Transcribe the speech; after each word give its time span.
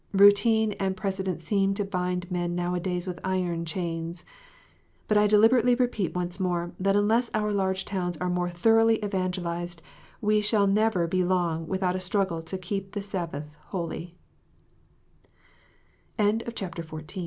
Routine 0.13 0.71
and 0.79 0.97
pre 0.97 1.11
cedent 1.11 1.41
seem 1.41 1.75
to 1.75 1.85
bind 1.85 2.31
men 2.31 2.55
now 2.55 2.73
a 2.73 2.79
days 2.79 3.05
with 3.05 3.19
iron 3.23 3.65
chains. 3.65 4.25
But 5.07 5.15
I 5.15 5.27
deliberately 5.27 5.75
repeat 5.75 6.15
once 6.15 6.39
more, 6.39 6.71
that 6.79 6.95
unless 6.95 7.29
our 7.35 7.53
large 7.53 7.85
towns 7.85 8.17
are 8.17 8.27
more 8.27 8.49
thoroughly 8.49 8.97
evangelized, 9.05 9.83
we 10.19 10.41
shall 10.41 10.65
never 10.65 11.05
be 11.05 11.23
long 11.23 11.67
without 11.67 11.95
a 11.95 11.99
struggle 11.99 12.41
TO 12.41 12.57
KEEP 12.57 12.97